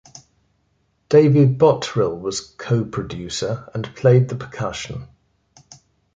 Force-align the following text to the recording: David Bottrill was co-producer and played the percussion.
David 1.09 1.59
Bottrill 1.59 2.19
was 2.19 2.39
co-producer 2.41 3.69
and 3.75 3.95
played 3.95 4.29
the 4.29 4.35
percussion. 4.35 5.07